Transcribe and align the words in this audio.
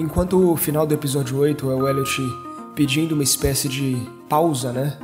Enquanto 0.00 0.50
o 0.50 0.56
final 0.56 0.86
do 0.86 0.94
episódio 0.94 1.36
8 1.36 1.70
é 1.70 1.74
o 1.74 1.86
Elliot 1.86 2.22
pedindo 2.74 3.12
uma 3.12 3.22
espécie 3.22 3.68
de 3.68 4.00
pausa, 4.30 4.72
né? 4.72 4.96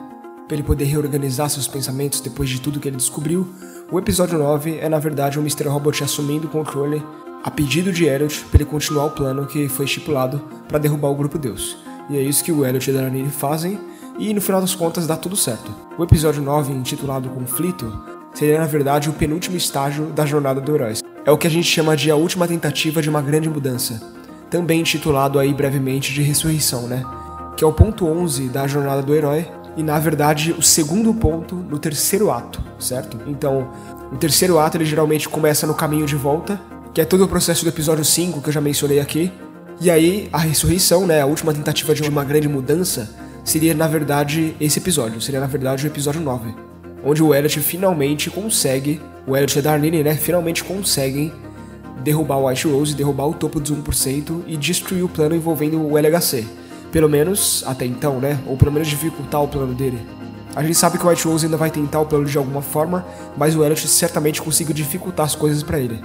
Pra 0.49 0.57
ele 0.57 0.63
poder 0.63 0.87
reorganizar 0.87 1.51
seus 1.51 1.69
pensamentos 1.69 2.19
depois 2.21 2.49
de 2.49 2.59
tudo 2.59 2.81
que 2.81 2.89
ele 2.89 2.97
descobriu, 2.97 3.47
o 3.93 3.99
episódio 3.99 4.39
9 4.39 4.79
é 4.79 4.89
na 4.89 4.99
verdade 4.99 5.39
o 5.39 5.43
Mr. 5.43 5.69
Robot 5.69 6.03
assumindo 6.03 6.47
o 6.47 6.51
controle 6.51 7.03
a 7.45 7.51
pedido 7.51 7.93
de 7.93 8.07
Elliot 8.07 8.47
para 8.47 8.63
ele 8.63 8.71
continuar 8.71 9.05
o 9.05 9.11
plano 9.11 9.45
que 9.45 9.69
foi 9.69 9.85
estipulado 9.85 10.41
para 10.67 10.79
derrubar 10.79 11.11
o 11.11 11.15
grupo 11.15 11.37
Deus. 11.37 11.77
E 12.09 12.17
é 12.17 12.23
isso 12.23 12.43
que 12.43 12.51
o 12.51 12.65
Elliot 12.65 12.91
e 12.91 12.99
a 12.99 13.31
fazem, 13.31 13.79
e 14.19 14.33
no 14.33 14.41
final 14.41 14.63
das 14.63 14.75
contas 14.75 15.07
dá 15.07 15.15
tudo 15.15 15.37
certo. 15.37 15.71
O 15.99 16.05
episódio 16.05 16.41
9, 16.41 16.73
intitulado 16.73 17.29
Conflito, 17.29 17.93
seria 18.33 18.61
na 18.61 18.67
verdade 18.67 19.11
o 19.11 19.13
penúltimo 19.13 19.59
estágio 19.59 20.07
da 20.07 20.25
jornada 20.25 20.59
do 20.59 20.75
herói. 20.75 20.95
É 21.27 21.31
o 21.31 21.37
que 21.37 21.47
a 21.47 21.51
gente 21.51 21.69
chama 21.69 21.95
de 21.95 22.11
a 22.11 22.17
última 22.17 22.49
tentativa 22.49 23.03
de 23.03 23.11
uma 23.11 23.21
grande 23.21 23.51
mudança, 23.51 24.01
também 24.51 24.81
intitulado 24.81 25.39
aí 25.39 25.53
brevemente 25.53 26.13
de 26.13 26.23
ressurreição, 26.23 26.83
né? 26.83 27.05
Que 27.57 27.65
é 27.65 27.67
o 27.67 27.73
ponto 27.73 28.07
11 28.07 28.49
da 28.49 28.67
jornada 28.67 29.03
do 29.03 29.15
herói 29.15 29.49
e 29.77 29.83
na 29.83 29.99
verdade 29.99 30.53
o 30.53 30.63
segundo 30.63 31.13
ponto 31.15 31.55
no 31.55 31.79
terceiro 31.79 32.31
ato, 32.31 32.63
certo? 32.79 33.19
Então, 33.27 33.69
o 34.13 34.17
terceiro 34.17 34.59
ato 34.59 34.77
ele 34.77 34.85
geralmente 34.85 35.29
começa 35.29 35.67
no 35.67 35.75
caminho 35.75 36.07
de 36.07 36.17
volta, 36.17 36.61
que 36.95 37.01
é 37.01 37.05
todo 37.05 37.25
o 37.25 37.29
processo 37.29 37.65
do 37.65 37.69
episódio 37.69 38.05
5 38.05 38.41
que 38.41 38.49
eu 38.49 38.53
já 38.53 38.61
mencionei 38.61 39.01
aqui. 39.01 39.33
E 39.81 39.91
aí 39.91 40.29
a 40.33 40.39
ressurreição, 40.39 41.07
né, 41.07 41.21
a 41.21 41.27
última 41.27 41.53
tentativa 41.53 41.95
de 41.95 42.09
uma 42.09 42.25
grande 42.25 42.49
mudança, 42.49 43.11
seria 43.45 43.75
na 43.75 43.87
verdade 43.87 44.57
esse 44.61 44.79
episódio, 44.79 45.21
seria 45.21 45.41
na 45.41 45.47
verdade 45.47 45.85
o 45.85 45.89
episódio 45.89 46.21
9, 46.21 46.55
onde 47.05 47.23
o 47.23 47.35
Elliot 47.35 47.61
finalmente 47.61 48.31
consegue, 48.31 49.01
o 49.27 49.37
Elliot 49.37 49.57
e 49.57 49.59
a 49.59 49.63
Darlene, 49.63 50.03
né, 50.03 50.15
finalmente 50.15 50.65
conseguem 50.65 51.33
derrubar 52.07 52.39
o 52.39 52.47
White 52.47 52.69
Rose, 52.69 52.95
derrubar 52.95 53.27
o 53.27 53.35
topo 53.35 53.59
dos 53.59 53.73
1% 53.73 54.45
e 54.47 54.57
destruir 54.57 55.03
o 55.03 55.09
plano 55.09 55.35
envolvendo 55.35 55.85
o 55.85 55.99
LHC. 55.99 56.47
Pelo 56.93 57.09
menos 57.09 57.65
até 57.67 57.85
então, 57.85 58.21
né? 58.21 58.39
Ou 58.47 58.57
pelo 58.57 58.71
menos 58.71 58.87
dificultar 58.87 59.43
o 59.43 59.49
plano 59.49 59.75
dele. 59.75 59.99
A 60.55 60.63
gente 60.63 60.77
sabe 60.77 60.99
que 60.99 61.05
o 61.05 61.09
White 61.09 61.27
Rose 61.27 61.45
ainda 61.45 61.57
vai 61.57 61.69
tentar 61.69 62.01
o 62.01 62.07
plano 62.07 62.25
de 62.25 62.39
alguma 62.39 62.63
forma, 62.63 63.05
mas 63.37 63.57
o 63.57 63.65
Elliot 63.65 63.89
certamente 63.89 64.41
conseguiu 64.41 64.73
dificultar 64.73 65.27
as 65.27 65.35
coisas 65.35 65.65
para 65.65 65.81
ele. 65.81 66.01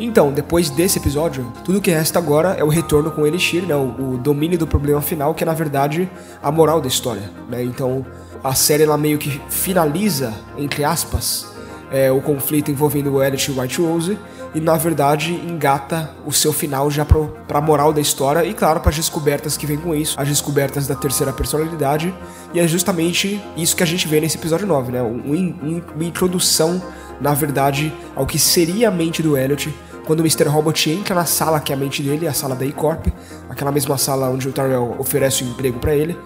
Então, 0.00 0.32
depois 0.32 0.70
desse 0.70 0.98
episódio, 0.98 1.46
tudo 1.62 1.80
que 1.80 1.90
resta 1.90 2.18
agora 2.18 2.56
é 2.58 2.64
o 2.64 2.68
retorno 2.68 3.10
com 3.10 3.26
Elixir, 3.26 3.64
né, 3.64 3.76
o, 3.76 4.14
o 4.14 4.18
domínio 4.18 4.58
do 4.58 4.66
problema 4.66 5.02
final, 5.02 5.34
que 5.34 5.44
é 5.44 5.46
na 5.46 5.52
verdade 5.52 6.10
a 6.42 6.50
moral 6.50 6.80
da 6.80 6.88
história. 6.88 7.30
Né? 7.50 7.62
Então, 7.62 8.04
a 8.42 8.54
série 8.54 8.82
ela 8.82 8.96
meio 8.96 9.18
que 9.18 9.40
finaliza, 9.50 10.32
entre 10.56 10.82
aspas, 10.82 11.46
é, 11.92 12.10
o 12.10 12.20
conflito 12.20 12.70
envolvendo 12.70 13.12
o 13.12 13.22
Elliot 13.22 13.50
e 13.50 13.54
o 13.54 13.60
White 13.60 13.80
Rose, 13.80 14.18
e 14.54 14.60
na 14.60 14.76
verdade 14.76 15.32
engata 15.32 16.10
o 16.24 16.32
seu 16.32 16.52
final 16.52 16.90
já 16.90 17.04
pro, 17.04 17.28
pra 17.48 17.60
moral 17.60 17.92
da 17.92 18.00
história 18.00 18.44
e 18.44 18.54
claro 18.54 18.80
para 18.80 18.90
as 18.90 18.96
descobertas 18.96 19.56
que 19.56 19.66
vem 19.66 19.76
com 19.76 19.94
isso, 19.94 20.18
as 20.18 20.28
descobertas 20.28 20.86
da 20.86 20.94
terceira 20.94 21.32
personalidade 21.32 22.14
e 22.52 22.60
é 22.60 22.68
justamente 22.68 23.42
isso 23.56 23.74
que 23.74 23.82
a 23.82 23.86
gente 23.86 24.06
vê 24.06 24.20
nesse 24.20 24.36
episódio 24.38 24.66
9, 24.66 24.92
né? 24.92 25.02
Um, 25.02 25.06
um, 25.06 25.82
uma 25.94 26.04
introdução, 26.04 26.80
na 27.20 27.34
verdade, 27.34 27.92
ao 28.14 28.26
que 28.26 28.38
seria 28.38 28.88
a 28.88 28.90
mente 28.92 29.22
do 29.22 29.36
Elliot 29.36 29.74
quando 30.06 30.20
o 30.20 30.22
Mr. 30.22 30.44
Robot 30.44 30.90
entra 30.90 31.14
na 31.14 31.24
sala 31.24 31.58
que 31.60 31.72
é 31.72 31.74
a 31.74 31.78
mente 31.78 32.02
dele, 32.02 32.28
a 32.28 32.32
sala 32.32 32.54
da 32.54 32.64
E-Corp, 32.64 33.06
aquela 33.48 33.72
mesma 33.72 33.98
sala 33.98 34.28
onde 34.28 34.48
o 34.48 34.52
Tyrell 34.52 34.94
oferece 34.98 35.42
o 35.42 35.46
um 35.46 35.50
emprego 35.50 35.78
para 35.78 35.94
ele. 35.94 36.16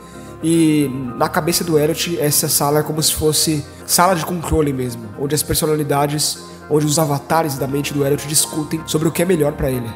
E 0.43 0.89
na 1.17 1.29
cabeça 1.29 1.65
do 1.65 1.79
Elliot, 1.79 2.19
essa 2.21 2.49
sala 2.49 2.81
é 2.81 2.83
como 2.83 3.03
se 3.03 3.15
fosse 3.15 3.65
sala 3.87 4.15
de 4.15 4.25
controle 4.25 4.73
mesmo, 4.73 5.03
onde 5.19 5.34
as 5.34 5.43
personalidades 5.43 6.38
onde 6.71 6.87
os 6.87 6.99
avatares 6.99 7.56
da 7.56 7.67
mente 7.67 7.93
do 7.95 8.05
Elliot 8.05 8.27
discutem 8.27 8.81
sobre 8.87 9.09
o 9.09 9.12
que 9.12 9.23
é 9.23 9.25
melhor 9.25 9.53
para 9.53 9.71
ele. 9.71 9.89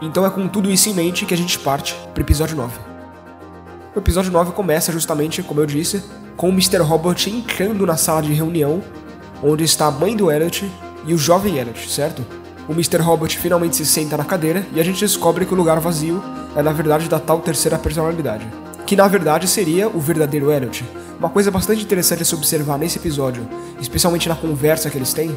Então 0.00 0.26
é 0.26 0.30
com 0.30 0.46
tudo 0.46 0.70
isso 0.70 0.88
em 0.88 0.94
mente 0.94 1.24
que 1.24 1.34
a 1.34 1.36
gente 1.36 1.58
parte 1.58 1.94
para 2.12 2.20
o 2.20 2.24
episódio 2.24 2.56
9. 2.56 2.78
O 3.94 3.98
episódio 3.98 4.30
9 4.30 4.52
começa 4.52 4.92
justamente, 4.92 5.42
como 5.42 5.60
eu 5.60 5.66
disse, 5.66 6.04
com 6.36 6.50
o 6.50 6.52
Mr. 6.52 6.78
Robot 6.78 7.30
entrando 7.30 7.86
na 7.86 7.96
sala 7.96 8.20
de 8.20 8.32
reunião, 8.32 8.82
onde 9.42 9.64
está 9.64 9.86
a 9.86 9.90
mãe 9.90 10.14
do 10.14 10.30
Elliot 10.30 10.70
e 11.06 11.14
o 11.14 11.18
jovem 11.18 11.56
Elliot, 11.56 11.90
certo? 11.90 12.24
O 12.68 12.72
Mr. 12.72 12.98
Robot 12.98 13.38
finalmente 13.38 13.76
se 13.76 13.86
senta 13.86 14.16
na 14.16 14.24
cadeira 14.24 14.66
e 14.74 14.80
a 14.80 14.84
gente 14.84 15.00
descobre 15.00 15.46
que 15.46 15.54
o 15.54 15.56
lugar 15.56 15.80
vazio 15.80 16.22
é 16.54 16.62
na 16.62 16.72
verdade 16.72 17.08
da 17.08 17.18
tal 17.18 17.40
terceira 17.40 17.78
personalidade, 17.78 18.46
que 18.84 18.96
na 18.96 19.08
verdade 19.08 19.48
seria 19.48 19.88
o 19.88 20.00
verdadeiro 20.00 20.50
Elliot. 20.50 20.84
Uma 21.18 21.30
coisa 21.30 21.50
bastante 21.50 21.82
interessante 21.82 22.22
a 22.22 22.24
se 22.24 22.34
observar 22.34 22.78
nesse 22.78 22.98
episódio, 22.98 23.48
especialmente 23.80 24.28
na 24.28 24.34
conversa 24.34 24.90
que 24.90 24.98
eles 24.98 25.14
têm, 25.14 25.34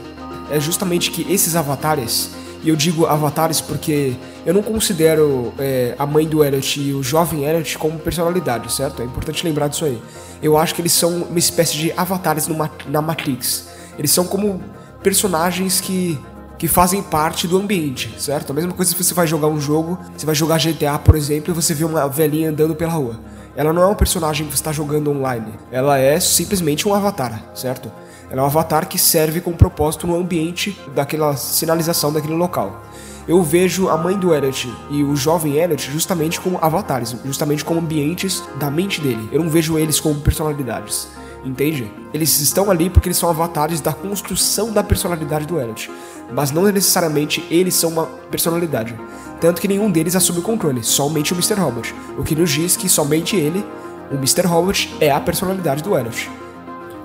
é 0.50 0.60
justamente 0.60 1.12
que 1.12 1.32
esses 1.32 1.56
avatares, 1.56 2.32
e 2.64 2.70
eu 2.70 2.76
digo 2.76 3.06
avatares 3.06 3.62
porque 3.62 4.16
eu 4.46 4.54
não 4.54 4.62
considero 4.62 5.54
é, 5.58 5.96
a 5.98 6.06
mãe 6.06 6.28
do 6.28 6.44
Elliot 6.44 6.80
e 6.80 6.94
o 6.94 7.04
jovem 7.04 7.46
Elliot 7.46 7.78
como 7.78 7.98
personalidade, 8.00 8.72
certo? 8.72 9.02
É 9.02 9.06
importante 9.06 9.46
lembrar 9.46 9.68
disso 9.68 9.86
aí. 9.86 10.02
Eu 10.42 10.58
acho 10.58 10.74
que 10.74 10.82
eles 10.82 10.92
são 10.92 11.24
uma 11.24 11.40
espécie 11.40 11.78
de 11.78 11.92
avatares 11.96 12.48
no, 12.48 12.58
na 12.88 13.02
Matrix. 13.02 13.68
Eles 13.98 14.12
são 14.12 14.26
como 14.26 14.62
personagens 15.04 15.80
que, 15.80 16.20
que 16.58 16.68
fazem 16.68 17.02
parte 17.02 17.48
do 17.48 17.58
ambiente, 17.58 18.14
certo? 18.18 18.52
A 18.52 18.54
mesma 18.54 18.74
coisa 18.74 18.92
se 18.92 19.02
você 19.02 19.14
vai 19.14 19.28
jogar 19.28 19.48
um 19.48 19.60
jogo, 19.60 20.00
você 20.16 20.26
vai 20.26 20.36
jogar 20.36 20.58
GTA, 20.58 20.98
por 21.00 21.16
exemplo, 21.16 21.52
e 21.52 21.56
você 21.56 21.74
vê 21.74 21.86
uma 21.86 22.08
velhinha 22.08 22.50
andando 22.50 22.76
pela 22.76 22.92
rua. 22.92 23.20
Ela 23.56 23.74
não 23.74 23.82
é 23.82 23.88
um 23.88 23.96
personagem 23.96 24.46
que 24.46 24.54
você 24.54 24.60
está 24.60 24.72
jogando 24.72 25.12
online. 25.12 25.54
Ela 25.72 25.98
é 25.98 26.20
simplesmente 26.20 26.88
um 26.88 26.94
avatar, 26.94 27.44
certo? 27.54 27.92
Ela 28.30 28.42
é 28.42 28.44
um 28.44 28.48
avatar 28.48 28.88
que 28.88 29.00
serve 29.00 29.42
com 29.42 29.52
propósito 29.54 30.06
no 30.06 30.16
ambiente 30.16 30.80
daquela 30.94 31.36
sinalização 31.36 32.14
daquele 32.14 32.36
local. 32.36 32.84
Eu 33.28 33.44
vejo 33.44 33.90
a 33.90 33.98
mãe 33.98 34.18
do 34.18 34.34
Elliot 34.34 34.72
e 34.90 35.04
o 35.04 35.16
jovem 35.16 35.58
Elliot 35.58 35.92
justamente 35.92 36.40
como 36.40 36.58
avatares, 36.62 37.16
justamente 37.24 37.64
como 37.64 37.80
ambientes 37.80 38.44
da 38.60 38.72
mente 38.72 39.02
dele. 39.02 39.30
Eu 39.32 39.44
não 39.44 39.50
vejo 39.50 39.78
eles 39.78 40.00
como 40.00 40.20
personalidades. 40.20 41.08
Entende? 41.44 41.92
Eles 42.14 42.40
estão 42.40 42.70
ali 42.70 42.90
porque 42.90 43.08
eles 43.08 43.18
são 43.18 43.30
avatares 43.30 43.80
da 43.80 43.94
construção 43.94 44.74
da 44.74 44.84
personalidade 44.84 45.46
do 45.46 45.60
Elliot. 45.60 45.90
Mas 46.34 46.52
não 46.52 46.64
necessariamente 46.64 47.46
eles 47.50 47.76
são 47.76 47.92
uma 47.92 48.06
personalidade. 48.30 49.00
Tanto 49.40 49.62
que 49.62 49.68
nenhum 49.68 49.90
deles 49.90 50.16
assume 50.16 50.40
o 50.40 50.44
controle, 50.44 50.84
somente 50.84 51.32
o 51.32 51.36
Mr. 51.36 51.54
Robot. 51.54 51.96
O 52.18 52.24
que 52.24 52.36
nos 52.36 52.50
diz 52.50 52.76
que 52.76 52.90
somente 52.90 53.36
ele, 53.36 53.66
o 54.12 54.16
Mr. 54.16 54.46
Robot, 54.46 54.96
é 55.00 55.12
a 55.12 55.20
personalidade 55.20 55.82
do 55.82 55.98
Elliot. 55.98 56.39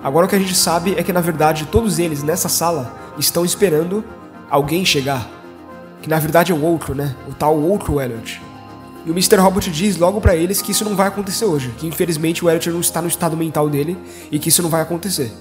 Agora 0.05 0.27
o 0.27 0.29
que 0.29 0.37
a 0.37 0.39
gente 0.39 0.55
sabe 0.55 0.95
é 0.99 1.03
que 1.03 1.15
na 1.15 1.23
verdade 1.23 1.67
todos 1.73 1.99
eles 1.99 2.23
nessa 2.23 2.47
sala 2.47 2.95
estão 3.19 3.43
esperando 3.43 4.05
alguém 4.51 4.85
chegar. 4.85 5.27
Que 6.03 6.11
na 6.11 6.19
verdade 6.19 6.53
é 6.53 6.55
o 6.55 6.63
outro, 6.63 6.95
né? 6.95 7.17
O 7.27 7.33
tal 7.33 7.59
outro 7.59 7.99
Elliot. 7.99 8.43
E 9.07 9.11
o 9.11 9.15
Mr. 9.15 9.37
Robot 9.37 9.71
diz 9.71 9.97
logo 9.97 10.21
para 10.21 10.37
eles 10.37 10.61
que 10.61 10.73
isso 10.73 10.85
não 10.85 10.95
vai 10.95 11.09
acontecer 11.09 11.47
hoje, 11.47 11.73
que 11.79 11.87
infelizmente 11.87 12.45
o 12.45 12.51
Elliot 12.51 12.69
não 12.69 12.81
está 12.81 13.01
no 13.01 13.09
estado 13.09 13.35
mental 13.35 13.71
dele 13.71 13.97
e 14.31 14.39
que 14.39 14.51
isso 14.51 14.63
não 14.63 14.69
vai 14.69 14.83
acontecer. 14.83 15.33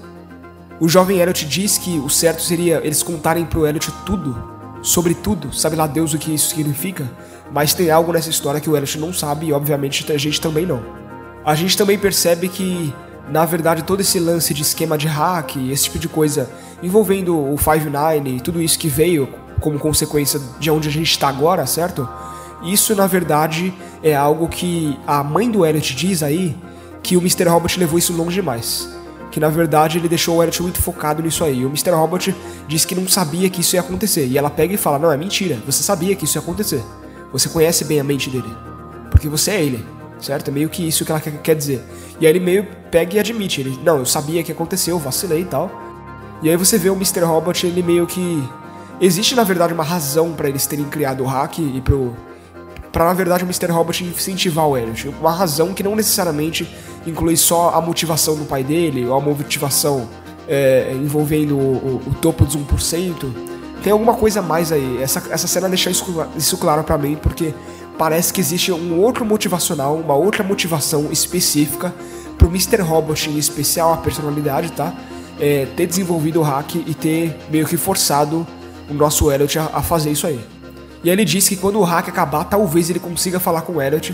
O 0.79 0.87
jovem 0.87 1.19
Elliot 1.19 1.45
diz 1.45 1.77
que 1.77 1.99
o 1.99 2.09
certo 2.09 2.41
seria 2.41 2.79
eles 2.85 3.03
contarem 3.03 3.45
pro 3.45 3.67
Elliot 3.67 3.91
tudo, 4.05 4.53
sobre 4.81 5.13
tudo, 5.13 5.53
sabe 5.53 5.75
lá 5.75 5.87
Deus 5.87 6.13
o 6.13 6.17
que 6.17 6.33
isso 6.33 6.49
significa, 6.49 7.09
mas 7.51 7.73
tem 7.73 7.91
algo 7.91 8.13
nessa 8.13 8.29
história 8.29 8.61
que 8.61 8.69
o 8.69 8.77
Elliot 8.77 8.97
não 8.97 9.13
sabe 9.13 9.47
e 9.47 9.53
obviamente 9.53 10.09
a 10.09 10.17
gente 10.17 10.39
também 10.39 10.65
não. 10.65 10.81
A 11.45 11.53
gente 11.53 11.77
também 11.77 11.97
percebe 11.97 12.47
que 12.47 12.93
na 13.29 13.45
verdade, 13.45 13.83
todo 13.83 14.01
esse 14.01 14.19
lance 14.19 14.53
de 14.53 14.61
esquema 14.61 14.97
de 14.97 15.07
hack, 15.07 15.55
esse 15.55 15.85
tipo 15.85 15.97
de 15.97 16.09
coisa 16.09 16.49
envolvendo 16.81 17.37
o 17.37 17.57
Five 17.57 17.89
Nine 17.89 18.37
e 18.37 18.41
tudo 18.41 18.61
isso 18.61 18.77
que 18.77 18.89
veio 18.89 19.29
como 19.61 19.79
consequência 19.79 20.39
de 20.59 20.69
onde 20.69 20.89
a 20.89 20.91
gente 20.91 21.09
está 21.09 21.29
agora, 21.29 21.65
certo? 21.65 22.07
Isso, 22.63 22.95
na 22.95 23.07
verdade, 23.07 23.73
é 24.01 24.13
algo 24.13 24.47
que 24.47 24.97
a 25.07 25.23
mãe 25.23 25.49
do 25.49 25.65
Elliot 25.65 25.95
diz 25.95 26.21
aí 26.21 26.55
que 27.01 27.15
o 27.15 27.19
Mr. 27.19 27.45
Robot 27.45 27.79
levou 27.79 27.97
isso 27.97 28.13
longe 28.13 28.35
demais. 28.35 28.89
Que 29.31 29.39
na 29.39 29.49
verdade 29.49 29.97
ele 29.97 30.07
deixou 30.07 30.37
o 30.37 30.43
Elliot 30.43 30.61
muito 30.61 30.81
focado 30.81 31.23
nisso 31.23 31.43
aí. 31.43 31.65
O 31.65 31.69
Mr. 31.69 31.91
Robot 31.91 32.35
disse 32.67 32.85
que 32.85 32.93
não 32.93 33.07
sabia 33.07 33.49
que 33.49 33.61
isso 33.61 33.75
ia 33.75 33.81
acontecer. 33.81 34.27
E 34.27 34.37
ela 34.37 34.49
pega 34.49 34.73
e 34.73 34.77
fala: 34.77 34.99
Não, 34.99 35.11
é 35.11 35.17
mentira, 35.17 35.57
você 35.65 35.81
sabia 35.81 36.15
que 36.15 36.25
isso 36.25 36.37
ia 36.37 36.41
acontecer. 36.41 36.83
Você 37.31 37.49
conhece 37.49 37.83
bem 37.83 37.99
a 37.99 38.03
mente 38.03 38.29
dele. 38.29 38.55
Porque 39.09 39.27
você 39.27 39.51
é 39.51 39.63
ele 39.63 39.83
certo? 40.23 40.47
É 40.47 40.51
meio 40.51 40.69
que 40.69 40.87
isso 40.87 41.05
que 41.05 41.11
ela 41.11 41.19
quer 41.19 41.55
dizer. 41.55 41.83
E 42.23 42.25
aí 42.25 42.31
ele 42.31 42.39
meio 42.39 42.65
pega 42.89 43.17
e 43.17 43.19
admite, 43.19 43.59
ele, 43.59 43.77
não, 43.83 43.97
eu 43.97 44.05
sabia 44.05 44.41
que 44.43 44.49
aconteceu, 44.49 44.97
vacilei 44.97 45.41
e 45.41 45.45
tal. 45.45 45.69
E 46.41 46.49
aí 46.49 46.55
você 46.55 46.77
vê 46.77 46.89
o 46.89 46.93
Mr. 46.93 47.19
Robot, 47.19 47.67
ele 47.67 47.83
meio 47.83 48.07
que 48.07 48.41
existe 49.01 49.35
na 49.35 49.43
verdade 49.43 49.73
uma 49.73 49.83
razão 49.83 50.31
para 50.31 50.47
eles 50.47 50.65
terem 50.65 50.85
criado 50.85 51.21
o 51.21 51.25
hack 51.25 51.59
e 51.59 51.81
pro 51.81 52.15
para 52.93 53.03
na 53.03 53.13
verdade 53.13 53.43
o 53.43 53.45
Mr. 53.45 53.69
Robot 53.69 54.05
incentivar 54.05 54.65
o 54.65 54.77
Elliot, 54.77 55.09
uma 55.19 55.33
razão 55.33 55.73
que 55.73 55.83
não 55.83 55.97
necessariamente 55.97 56.65
inclui 57.05 57.35
só 57.35 57.71
a 57.71 57.81
motivação 57.81 58.37
do 58.37 58.45
pai 58.45 58.63
dele 58.63 59.05
ou 59.05 59.17
a 59.17 59.19
motivação 59.19 60.07
é, 60.47 60.93
envolvendo 60.93 61.57
o, 61.57 61.75
o, 61.75 62.01
o, 62.07 62.15
topo 62.21 62.45
dos 62.45 62.55
1%. 62.55 63.33
Tem 63.83 63.91
alguma 63.91 64.13
coisa 64.13 64.41
mais 64.41 64.71
aí. 64.71 65.01
Essa, 65.01 65.21
essa 65.29 65.45
cena 65.45 65.67
deixa 65.67 65.89
isso, 65.89 66.05
isso 66.37 66.57
claro 66.57 66.85
para 66.85 66.97
mim, 66.97 67.17
porque 67.21 67.53
parece 68.03 68.33
que 68.33 68.41
existe 68.41 68.69
um 68.69 68.99
outro 68.99 69.23
motivacional, 69.23 69.95
uma 69.95 70.13
outra 70.13 70.43
motivação 70.43 71.09
específica 71.09 71.95
pro 72.37 72.49
Mr. 72.49 72.81
Robot, 72.81 73.29
em 73.29 73.37
especial 73.37 73.93
a 73.93 73.97
personalidade, 73.97 74.73
tá? 74.73 74.93
É, 75.39 75.67
ter 75.77 75.87
desenvolvido 75.87 76.41
o 76.41 76.43
hack 76.43 76.75
e 76.75 76.93
ter 76.93 77.39
meio 77.49 77.65
que 77.65 77.77
forçado 77.77 78.45
o 78.89 78.93
nosso 78.93 79.31
Elliot 79.31 79.57
a, 79.57 79.69
a 79.75 79.81
fazer 79.81 80.11
isso 80.11 80.27
aí. 80.27 80.37
E 81.01 81.09
aí 81.09 81.15
ele 81.15 81.23
diz 81.23 81.47
que 81.47 81.55
quando 81.55 81.79
o 81.79 81.83
hack 81.83 82.09
acabar, 82.09 82.43
talvez 82.43 82.89
ele 82.89 82.99
consiga 82.99 83.39
falar 83.39 83.61
com 83.61 83.77
o 83.77 83.81
Elliot. 83.81 84.13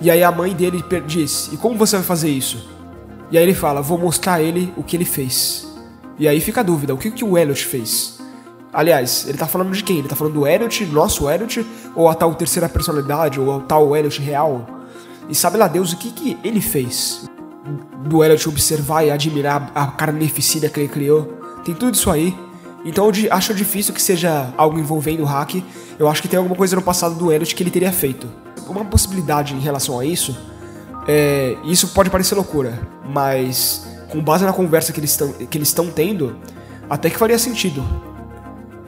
E 0.00 0.08
aí 0.08 0.22
a 0.22 0.30
mãe 0.30 0.54
dele 0.54 0.80
diz: 1.04 1.50
E 1.52 1.56
como 1.56 1.76
você 1.76 1.96
vai 1.96 2.04
fazer 2.04 2.30
isso? 2.30 2.64
E 3.28 3.36
aí 3.36 3.42
ele 3.42 3.54
fala: 3.54 3.82
Vou 3.82 3.98
mostrar 3.98 4.34
a 4.34 4.40
ele 4.40 4.72
o 4.76 4.84
que 4.84 4.96
ele 4.96 5.04
fez. 5.04 5.66
E 6.16 6.28
aí 6.28 6.40
fica 6.40 6.60
a 6.60 6.64
dúvida: 6.64 6.94
o 6.94 6.96
que, 6.96 7.10
que 7.10 7.24
o 7.24 7.36
Elliot 7.36 7.66
fez? 7.66 8.20
Aliás, 8.74 9.24
ele 9.28 9.38
tá 9.38 9.46
falando 9.46 9.70
de 9.70 9.84
quem? 9.84 9.98
Ele 9.98 10.08
tá 10.08 10.16
falando 10.16 10.34
do 10.34 10.46
Elliot, 10.46 10.84
nosso 10.86 11.30
Elliot, 11.30 11.64
ou 11.94 12.08
a 12.08 12.14
tal 12.14 12.34
terceira 12.34 12.68
personalidade, 12.68 13.38
ou 13.38 13.58
a 13.58 13.60
tal 13.60 13.96
Elliot 13.96 14.20
real? 14.20 14.66
E 15.28 15.34
sabe 15.34 15.56
lá 15.56 15.68
Deus 15.68 15.92
o 15.92 15.96
que, 15.96 16.10
que 16.10 16.36
ele 16.42 16.60
fez? 16.60 17.30
Do 18.00 18.24
Elliot 18.24 18.48
observar 18.48 19.04
e 19.04 19.12
admirar 19.12 19.70
a 19.74 19.86
carnificina 19.86 20.68
que 20.68 20.80
ele 20.80 20.88
criou. 20.88 21.38
Tem 21.64 21.72
tudo 21.72 21.94
isso 21.94 22.10
aí. 22.10 22.36
Então 22.84 23.06
eu 23.06 23.12
acho 23.30 23.54
difícil 23.54 23.94
que 23.94 24.02
seja 24.02 24.52
algo 24.56 24.78
envolvendo 24.78 25.22
o 25.22 25.24
hack. 25.24 25.62
Eu 25.96 26.08
acho 26.08 26.20
que 26.20 26.28
tem 26.28 26.36
alguma 26.36 26.56
coisa 26.56 26.74
no 26.74 26.82
passado 26.82 27.14
do 27.14 27.32
Elliot 27.32 27.54
que 27.54 27.62
ele 27.62 27.70
teria 27.70 27.92
feito. 27.92 28.28
Uma 28.68 28.84
possibilidade 28.84 29.54
em 29.54 29.60
relação 29.60 30.00
a 30.00 30.04
isso. 30.04 30.36
É, 31.06 31.56
isso 31.64 31.88
pode 31.88 32.10
parecer 32.10 32.34
loucura, 32.34 32.80
mas 33.06 33.86
com 34.10 34.22
base 34.22 34.44
na 34.44 34.52
conversa 34.52 34.92
que 34.92 34.98
eles 35.00 35.18
estão 35.68 35.90
tendo, 35.90 36.36
até 36.90 37.08
que 37.08 37.16
faria 37.16 37.38
sentido. 37.38 37.84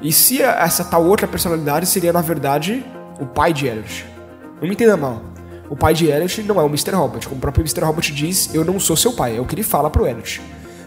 E 0.06 0.12
se 0.12 0.40
essa 0.40 0.84
tal 0.84 1.04
outra 1.04 1.26
personalidade 1.26 1.84
seria 1.84 2.12
na 2.12 2.20
verdade 2.20 2.86
o 3.18 3.26
pai 3.26 3.52
de 3.52 3.66
Elliot? 3.66 4.06
Não 4.60 4.68
me 4.68 4.74
entenda 4.74 4.96
mal. 4.96 5.20
O 5.68 5.74
pai 5.74 5.94
de 5.94 6.06
Elliot 6.06 6.44
não 6.44 6.60
é 6.60 6.62
o 6.62 6.68
Mr. 6.68 6.92
Robot. 6.92 7.26
Como 7.26 7.38
o 7.38 7.40
próprio 7.40 7.62
Mr. 7.62 7.84
Robot 7.84 8.12
diz, 8.12 8.54
eu 8.54 8.64
não 8.64 8.78
sou 8.78 8.96
seu 8.96 9.14
pai. 9.14 9.36
É 9.36 9.40
o 9.40 9.44
que 9.44 9.56
ele 9.56 9.64
fala 9.64 9.90
pro 9.90 10.06
Elliot. 10.06 10.40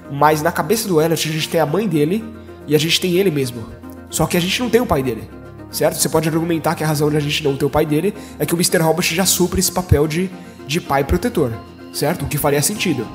Mas 0.10 0.42
na 0.42 0.54
cabeça 0.54 0.88
do 0.88 1.02
Elliot 1.02 1.28
a 1.28 1.32
gente 1.34 1.50
tem 1.50 1.60
a 1.60 1.66
mãe 1.66 1.86
dele 1.86 2.24
e 2.66 2.74
a 2.74 2.80
gente 2.80 2.98
tem 3.02 3.16
ele 3.16 3.30
mesmo. 3.30 3.66
Só 4.10 4.26
que 4.26 4.38
a 4.38 4.40
gente 4.40 4.58
não 4.62 4.70
tem 4.70 4.80
o 4.80 4.86
pai 4.86 5.04
dele. 5.04 5.30
Certo? 5.70 5.98
Você 5.98 6.08
pode 6.08 6.30
argumentar 6.30 6.74
que 6.76 6.86
a 6.86 6.88
razão 6.88 7.10
de 7.10 7.18
a 7.18 7.20
gente 7.20 7.44
não 7.44 7.58
ter 7.58 7.66
o 7.66 7.70
pai 7.70 7.86
dele 7.86 8.14
é 8.40 8.46
que 8.46 8.54
o 8.54 8.58
Mr. 8.58 8.78
Robot 8.78 9.14
já 9.14 9.26
supre 9.26 9.60
esse 9.60 9.72
papel 9.74 10.08
de, 10.08 10.32
de 10.66 10.80
pai 10.80 11.04
protetor. 11.04 11.52
Certo? 11.92 12.24
O 12.24 12.28
que 12.30 12.38
faria 12.38 12.62
sentido. 12.62 13.06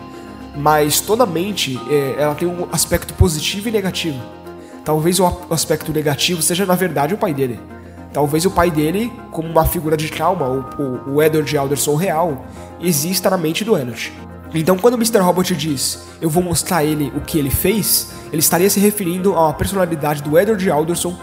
Mas 0.55 1.01
toda 1.01 1.25
mente 1.25 1.81
é, 1.89 2.23
ela 2.23 2.35
tem 2.35 2.47
um 2.47 2.69
aspecto 2.71 3.15
positivo 3.15 3.71
e 3.71 3.73
negativo. 3.73 4.44
Talvez 4.85 5.19
o 5.19 5.27
aspecto 5.51 5.93
negativo 5.93 6.43
seja 6.43 6.67
na 6.67 6.75
verdade 6.75 7.15
o 7.15 7.19
pai 7.19 7.33
dele. 7.33 7.59
Talvez 8.13 8.45
o 8.47 8.51
pai 8.51 8.71
dele, 8.71 9.13
como 9.33 9.49
uma 9.49 9.65
figura 9.65 9.97
de 9.97 10.11
trauma, 10.11 10.47
o, 10.47 10.83
o, 10.83 11.15
o 11.15 11.23
Edward 11.23 11.57
Alderson 11.57 11.97
real, 11.97 12.45
exista 12.81 13.29
na 13.29 13.37
mente 13.37 13.65
do 13.65 13.77
Elliot. 13.77 14.13
Então, 14.55 14.79
quando 14.79 14.95
o 14.95 14.97
Mr. 14.97 15.19
Robot 15.19 15.57
diz 15.57 16.05
eu 16.21 16.31
vou 16.31 16.43
mostrar 16.43 16.79
a 16.79 16.85
ele 16.85 17.13
o 17.17 17.21
que 17.21 17.39
ele 17.39 17.51
fez, 17.51 18.13
ele 18.31 18.39
estaria 18.39 18.71
se 18.71 18.79
referindo 18.79 19.35
a 19.35 19.47
uma 19.47 19.53
personalidade 19.53 20.23
do 20.23 20.39
Edward 20.39 20.71
Alderson 20.71 21.17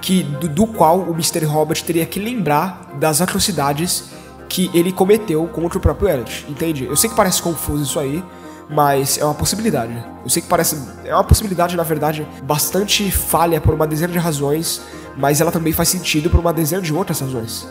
que, 0.00 0.22
do, 0.22 0.48
do 0.48 0.66
qual 0.68 1.00
o 1.00 1.10
Mr. 1.10 1.44
Robot 1.44 1.82
teria 1.82 2.06
que 2.06 2.20
lembrar 2.20 2.92
das 3.00 3.20
atrocidades 3.20 4.04
que 4.48 4.70
ele 4.72 4.92
cometeu 4.92 5.48
contra 5.48 5.78
o 5.78 5.80
próprio 5.80 6.08
Elliot, 6.08 6.46
entende? 6.48 6.84
Eu 6.84 6.94
sei 6.94 7.10
que 7.10 7.16
parece 7.16 7.42
confuso 7.42 7.82
isso 7.82 7.98
aí, 7.98 8.22
mas 8.68 9.18
é 9.18 9.24
uma 9.24 9.34
possibilidade. 9.34 9.92
Eu 10.24 10.30
sei 10.30 10.42
que 10.42 10.48
parece. 10.48 10.76
É 11.04 11.14
uma 11.14 11.24
possibilidade, 11.24 11.76
na 11.76 11.82
verdade, 11.82 12.26
bastante 12.42 13.10
falha 13.10 13.60
por 13.60 13.74
uma 13.74 13.86
dezena 13.86 14.12
de 14.12 14.18
razões, 14.18 14.80
mas 15.16 15.40
ela 15.40 15.52
também 15.52 15.72
faz 15.72 15.88
sentido 15.88 16.28
por 16.28 16.40
uma 16.40 16.52
dezena 16.52 16.82
de 16.82 16.92
outras 16.92 17.20
razões. 17.20 17.66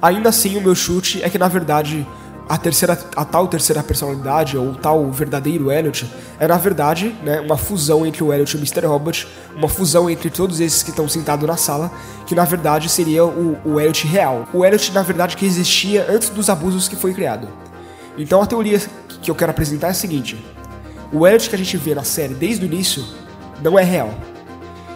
Ainda 0.00 0.30
assim, 0.30 0.56
o 0.56 0.62
meu 0.62 0.74
chute 0.74 1.22
é 1.22 1.28
que, 1.28 1.36
na 1.36 1.46
verdade, 1.46 2.06
a 2.48 2.56
terceira, 2.56 2.98
a 3.14 3.24
tal 3.24 3.46
terceira 3.46 3.82
personalidade, 3.82 4.56
ou 4.56 4.74
tal 4.74 5.08
verdadeiro 5.12 5.70
Elliot, 5.70 6.10
é 6.38 6.48
na 6.48 6.56
verdade 6.56 7.14
né, 7.22 7.38
uma 7.40 7.56
fusão 7.56 8.04
entre 8.04 8.24
o 8.24 8.32
Elliot 8.32 8.56
e 8.56 8.56
o 8.56 8.58
Mr. 8.58 8.86
Robot, 8.86 9.28
uma 9.54 9.68
fusão 9.68 10.10
entre 10.10 10.30
todos 10.30 10.58
esses 10.58 10.82
que 10.82 10.90
estão 10.90 11.08
sentados 11.08 11.46
na 11.46 11.56
sala, 11.56 11.92
que 12.26 12.34
na 12.34 12.44
verdade 12.44 12.88
seria 12.88 13.24
o, 13.24 13.56
o 13.64 13.78
Elliot 13.78 14.04
real. 14.06 14.48
O 14.52 14.64
Elliot, 14.64 14.90
na 14.92 15.02
verdade, 15.02 15.36
que 15.36 15.46
existia 15.46 16.06
antes 16.10 16.30
dos 16.30 16.50
abusos 16.50 16.88
que 16.88 16.96
foi 16.96 17.14
criado. 17.14 17.46
Então 18.20 18.42
a 18.42 18.46
teoria 18.46 18.78
que 19.22 19.30
eu 19.30 19.34
quero 19.34 19.50
apresentar 19.50 19.88
é 19.88 19.90
a 19.90 19.94
seguinte: 19.94 20.36
o 21.12 21.26
Elliot 21.26 21.48
que 21.48 21.54
a 21.54 21.58
gente 21.58 21.76
vê 21.76 21.94
na 21.94 22.04
série 22.04 22.34
desde 22.34 22.64
o 22.64 22.66
início 22.66 23.04
não 23.62 23.78
é 23.78 23.82
real. 23.82 24.12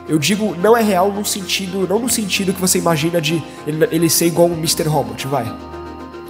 Eu 0.06 0.18
digo 0.18 0.54
não 0.56 0.76
é 0.76 0.82
real 0.82 1.10
no 1.10 1.24
sentido, 1.24 1.88
não 1.88 1.98
no 1.98 2.08
sentido 2.08 2.52
que 2.52 2.60
você 2.60 2.78
imagina 2.78 3.20
de 3.20 3.42
ele, 3.66 3.88
ele 3.90 4.10
ser 4.10 4.26
igual 4.26 4.48
um 4.48 4.54
Mr. 4.54 4.84
Robot, 4.84 5.26
vai. 5.26 5.50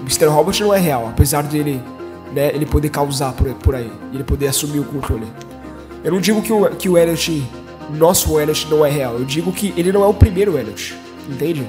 Mr. 0.01 0.27
Robot 0.27 0.63
não 0.63 0.73
é 0.73 0.79
real, 0.79 1.09
apesar 1.09 1.43
dele 1.43 1.83
né, 2.33 2.55
ele 2.55 2.67
poder 2.67 2.91
causar 2.91 3.33
por, 3.33 3.53
por 3.55 3.75
aí, 3.75 3.91
ele 4.13 4.23
poder 4.23 4.47
assumir 4.49 4.79
o 4.79 4.85
controle. 4.85 5.27
Eu 6.05 6.13
não 6.13 6.21
digo 6.21 6.43
que 6.43 6.53
o, 6.53 6.71
que 6.77 6.89
o 6.89 6.97
Elliot, 6.97 7.43
nosso 7.91 8.39
Elliot, 8.39 8.69
não 8.71 8.85
é 8.85 8.91
real, 8.91 9.15
eu 9.15 9.25
digo 9.25 9.51
que 9.51 9.75
ele 9.77 9.91
não 9.91 10.05
é 10.05 10.07
o 10.07 10.15
primeiro 10.15 10.57
Elliot, 10.57 10.95
entende? 11.29 11.67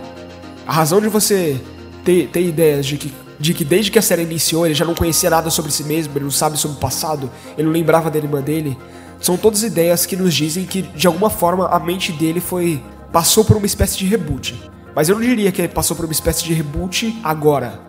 A 0.68 0.74
razão 0.74 1.02
de 1.02 1.08
você 1.08 1.60
ter, 2.04 2.28
ter 2.28 2.42
ideias 2.42 2.86
de 2.86 2.98
que, 2.98 3.12
de 3.40 3.54
que 3.54 3.66
desde 3.66 3.92
que 3.92 4.00
a 4.00 4.02
série 4.02 4.24
iniciou 4.24 4.66
ele 4.66 4.76
já 4.76 4.86
não 4.86 4.96
conhecia 4.96 5.30
nada 5.30 5.50
sobre 5.50 5.72
si 5.72 5.84
mesmo, 5.84 6.14
ele 6.16 6.26
não 6.26 6.32
sabe 6.32 6.58
sobre 6.58 6.78
o 6.78 6.80
passado, 6.80 7.30
ele 7.58 7.66
não 7.66 7.74
lembrava 7.74 8.10
da 8.10 8.18
irmã 8.18 8.42
dele, 8.42 8.78
são 9.20 9.38
todas 9.38 9.64
ideias 9.64 10.06
que 10.06 10.16
nos 10.16 10.34
dizem 10.34 10.66
que 10.66 10.82
de 10.82 11.08
alguma 11.08 11.30
forma 11.30 11.68
a 11.68 11.80
mente 11.80 12.12
dele 12.12 12.40
foi 12.40 12.82
passou 13.12 13.46
por 13.46 13.56
uma 13.56 13.66
espécie 13.66 13.98
de 13.98 14.06
reboot. 14.06 14.70
Mas 14.94 15.10
eu 15.10 15.16
não 15.16 15.22
diria 15.22 15.52
que 15.52 15.62
ele 15.62 15.68
passou 15.68 15.96
por 15.96 16.06
uma 16.06 16.12
espécie 16.12 16.44
de 16.44 16.54
reboot 16.54 17.20
agora 17.24 17.80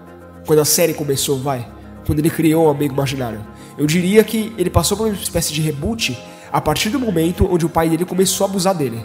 quando 0.47 0.61
a 0.61 0.65
série 0.65 0.95
começou, 0.95 1.39
vai, 1.41 1.69
quando 2.07 2.21
ele 2.21 2.31
criou 2.31 2.67
o 2.67 2.71
amigo 2.71 2.95
imaginário. 2.95 3.41
Eu 3.77 3.87
diria 3.87 4.23
que 4.23 4.55
ele 4.57 4.71
passou 4.71 4.97
por 4.97 5.09
uma 5.09 5.15
espécie 5.15 5.53
de 5.53 5.61
reboot 5.61 6.17
a 6.53 6.61
partir 6.61 6.89
do 6.89 6.99
momento 6.99 7.49
onde 7.51 7.67
o 7.67 7.69
pai 7.69 7.89
dele 7.89 8.05
começou 8.05 8.47
a 8.47 8.51
abusar 8.51 8.75
dele. 8.75 9.05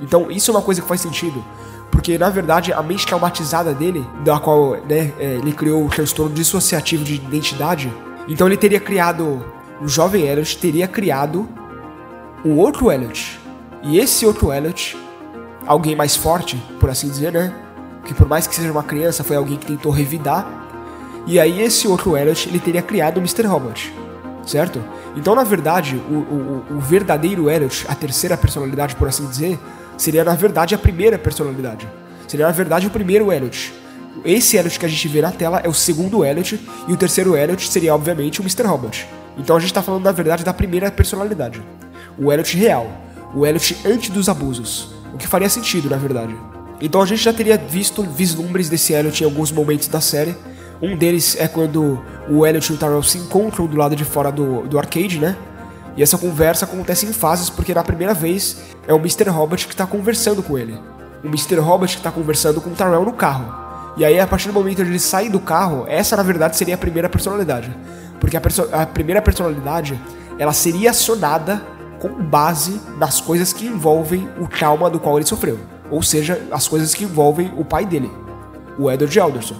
Então 0.00 0.30
isso 0.30 0.50
é 0.50 0.54
uma 0.54 0.62
coisa 0.62 0.82
que 0.82 0.88
faz 0.88 1.00
sentido, 1.00 1.42
porque 1.92 2.18
na 2.18 2.28
verdade 2.28 2.72
a 2.72 2.82
mente 2.82 3.06
traumatizada 3.06 3.72
dele, 3.72 4.04
da 4.24 4.40
qual 4.40 4.72
né, 4.88 5.12
é, 5.20 5.34
ele 5.34 5.52
criou 5.52 5.86
o 5.86 5.88
transtorno 5.88 6.34
dissociativo 6.34 7.04
de 7.04 7.14
identidade, 7.14 7.92
então 8.26 8.48
ele 8.48 8.56
teria 8.56 8.80
criado, 8.80 9.44
o 9.80 9.86
jovem 9.86 10.26
Elliot 10.26 10.58
teria 10.58 10.88
criado 10.88 11.48
um 12.44 12.56
outro 12.56 12.90
Elliot. 12.90 13.38
E 13.84 13.98
esse 13.98 14.26
outro 14.26 14.52
Elliot, 14.52 14.96
alguém 15.66 15.94
mais 15.94 16.16
forte, 16.16 16.56
por 16.80 16.90
assim 16.90 17.08
dizer, 17.08 17.30
né? 17.30 17.54
Que 18.04 18.14
por 18.14 18.26
mais 18.26 18.48
que 18.48 18.54
seja 18.54 18.72
uma 18.72 18.82
criança, 18.82 19.22
foi 19.22 19.36
alguém 19.36 19.56
que 19.56 19.66
tentou 19.66 19.92
revidar 19.92 20.62
e 21.26 21.38
aí 21.38 21.62
esse 21.62 21.86
outro 21.86 22.16
Elliot, 22.16 22.48
ele 22.48 22.58
teria 22.58 22.82
criado 22.82 23.18
o 23.18 23.20
Mr. 23.20 23.46
Robot, 23.46 23.94
certo? 24.44 24.82
Então, 25.16 25.34
na 25.34 25.44
verdade, 25.44 25.96
o, 26.10 26.14
o, 26.14 26.64
o 26.76 26.80
verdadeiro 26.80 27.48
Elliot, 27.48 27.86
a 27.88 27.94
terceira 27.94 28.36
personalidade, 28.36 28.96
por 28.96 29.06
assim 29.06 29.26
dizer, 29.26 29.58
seria 29.96 30.24
na 30.24 30.34
verdade 30.34 30.74
a 30.74 30.78
primeira 30.78 31.18
personalidade. 31.18 31.88
Seria 32.26 32.46
na 32.46 32.52
verdade 32.52 32.86
o 32.86 32.90
primeiro 32.90 33.32
Elliot. 33.32 33.72
Esse 34.24 34.56
Elliot 34.56 34.78
que 34.78 34.86
a 34.86 34.88
gente 34.88 35.08
vê 35.08 35.20
na 35.20 35.32
tela 35.32 35.60
é 35.64 35.68
o 35.68 35.74
segundo 35.74 36.24
Elliot, 36.24 36.60
e 36.86 36.92
o 36.92 36.96
terceiro 36.96 37.36
Elliot 37.36 37.68
seria, 37.68 37.94
obviamente, 37.94 38.40
o 38.40 38.42
Mr. 38.42 38.64
Robot. 38.64 39.08
Então 39.38 39.56
a 39.56 39.60
gente 39.60 39.70
está 39.70 39.82
falando, 39.82 40.04
na 40.04 40.12
verdade, 40.12 40.44
da 40.44 40.52
primeira 40.52 40.90
personalidade. 40.90 41.62
O 42.18 42.30
Elliot 42.30 42.56
real. 42.56 42.90
O 43.34 43.46
Elliot 43.46 43.76
antes 43.84 44.10
dos 44.10 44.28
abusos. 44.28 44.94
O 45.14 45.18
que 45.18 45.26
faria 45.26 45.48
sentido, 45.48 45.88
na 45.88 45.96
verdade. 45.96 46.34
Então 46.80 47.00
a 47.00 47.06
gente 47.06 47.22
já 47.22 47.32
teria 47.32 47.56
visto 47.56 48.02
vislumbres 48.02 48.68
desse 48.68 48.92
Elliot 48.92 49.22
em 49.22 49.26
alguns 49.26 49.50
momentos 49.50 49.88
da 49.88 50.00
série, 50.00 50.36
um 50.82 50.96
deles 50.96 51.36
é 51.38 51.46
quando 51.46 52.02
o 52.28 52.44
Elliot 52.44 52.72
e 52.72 52.74
o 52.74 52.76
Tyrell 52.76 53.02
se 53.04 53.16
encontram 53.16 53.66
do 53.66 53.76
lado 53.76 53.94
de 53.94 54.04
fora 54.04 54.32
do, 54.32 54.62
do 54.62 54.76
arcade, 54.80 55.20
né? 55.20 55.36
E 55.96 56.02
essa 56.02 56.16
conversa 56.16 56.64
acontece 56.64 57.06
em 57.06 57.12
fases 57.12 57.50
porque 57.50 57.74
na 57.74 57.84
primeira 57.84 58.14
vez 58.14 58.56
é 58.86 58.94
o 58.94 58.98
Mr. 58.98 59.28
Robot 59.28 59.66
que 59.66 59.74
está 59.74 59.86
conversando 59.86 60.42
com 60.42 60.58
ele. 60.58 60.78
O 61.22 61.26
Mr. 61.26 61.56
Robot 61.56 61.92
que 61.92 62.00
está 62.00 62.10
conversando 62.10 62.60
com 62.60 62.70
o 62.70 62.74
Tyrell 62.74 63.04
no 63.04 63.12
carro. 63.12 63.62
E 63.96 64.04
aí, 64.04 64.18
a 64.18 64.26
partir 64.26 64.48
do 64.48 64.54
momento 64.54 64.80
onde 64.80 64.90
ele 64.90 64.98
sai 64.98 65.28
do 65.28 65.38
carro, 65.38 65.84
essa 65.86 66.16
na 66.16 66.22
verdade 66.22 66.56
seria 66.56 66.74
a 66.74 66.78
primeira 66.78 67.10
personalidade. 67.10 67.74
Porque 68.18 68.36
a, 68.36 68.40
perso 68.40 68.68
a 68.72 68.86
primeira 68.86 69.20
personalidade 69.20 70.00
ela 70.38 70.52
seria 70.52 70.90
acionada 70.90 71.62
com 72.00 72.08
base 72.08 72.80
nas 72.98 73.20
coisas 73.20 73.52
que 73.52 73.66
envolvem 73.66 74.28
o 74.40 74.48
trauma 74.48 74.88
do 74.88 74.98
qual 74.98 75.18
ele 75.18 75.26
sofreu. 75.26 75.58
Ou 75.90 76.02
seja, 76.02 76.40
as 76.50 76.66
coisas 76.66 76.94
que 76.94 77.04
envolvem 77.04 77.52
o 77.56 77.64
pai 77.64 77.84
dele, 77.84 78.10
o 78.78 78.90
Edward 78.90 79.20
Alderson. 79.20 79.56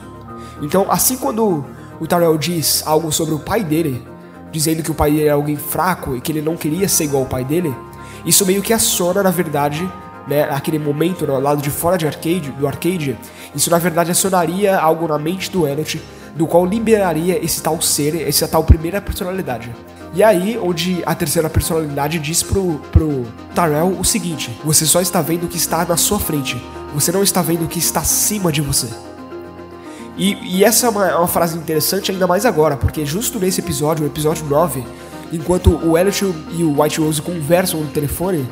Então, 0.63 0.87
assim 0.91 1.17
quando 1.17 1.65
o 2.01 2.07
Tyrell 2.07 2.39
diz 2.39 2.83
algo 2.87 3.13
sobre 3.13 3.35
o 3.35 3.39
pai 3.39 3.63
dele, 3.63 4.03
dizendo 4.53 4.83
que 4.83 4.91
o 4.91 4.95
pai 4.95 5.23
era 5.23 5.33
alguém 5.33 5.57
fraco 5.57 6.15
e 6.15 6.21
que 6.21 6.31
ele 6.31 6.43
não 6.43 6.57
queria 6.57 6.89
ser 6.89 7.05
igual 7.05 7.23
ao 7.23 7.29
pai 7.29 7.45
dele, 7.45 7.75
isso 8.25 8.47
meio 8.47 8.63
que 8.63 8.73
aciona, 8.73 9.23
na 9.23 9.31
verdade, 9.31 9.91
né, 10.29 10.45
aquele 10.45 10.79
momento 10.79 11.27
no 11.27 11.41
lado 11.41 11.61
de 11.61 11.71
fora 11.71 11.99
de 11.99 12.07
arcade, 12.07 12.53
do 12.53 12.67
arcade, 12.67 13.19
isso 13.55 13.71
na 13.71 13.79
verdade 13.79 14.11
acionaria 14.11 14.79
algo 14.79 15.09
na 15.09 15.19
mente 15.19 15.51
do 15.51 15.67
Elliot, 15.67 16.01
do 16.37 16.47
qual 16.47 16.65
liberaria 16.65 17.43
esse 17.45 17.61
tal 17.63 17.81
ser, 17.81 18.29
essa 18.29 18.47
tal 18.47 18.63
primeira 18.65 19.01
personalidade. 19.01 19.75
E 20.15 20.23
aí, 20.23 20.59
onde 20.63 21.03
a 21.07 21.15
terceira 21.15 21.49
personalidade 21.49 22.19
diz 22.19 22.43
pro, 22.43 22.79
pro 22.93 23.25
Tyrell 23.55 23.97
o 23.99 24.05
seguinte: 24.05 24.51
Você 24.63 24.85
só 24.85 25.01
está 25.01 25.23
vendo 25.23 25.45
o 25.45 25.49
que 25.49 25.57
está 25.57 25.85
na 25.87 25.97
sua 25.97 26.19
frente, 26.19 26.63
você 26.95 27.11
não 27.11 27.23
está 27.23 27.41
vendo 27.41 27.65
o 27.65 27.69
que 27.69 27.79
está 27.79 28.01
acima 28.01 28.53
de 28.53 28.61
você. 28.61 28.89
E, 30.17 30.59
e 30.59 30.65
essa 30.65 30.87
é 30.87 30.91
uma, 30.91 31.09
é 31.09 31.15
uma, 31.17 31.29
frase 31.29 31.57
interessante 31.57 32.11
ainda 32.11 32.27
mais 32.27 32.45
agora, 32.45 32.77
porque 32.77 33.05
justo 33.07 33.39
nesse 33.39 33.61
episódio, 33.61 34.05
o 34.05 34.07
episódio 34.07 34.45
9, 34.47 34.85
enquanto 35.33 35.71
o 35.87 35.97
Elliot 35.97 36.25
e 36.53 36.63
o 36.63 36.83
White 36.83 37.01
Rose 37.01 37.23
conversam 37.23 37.81
no 37.81 37.89
telefone, 37.89 38.47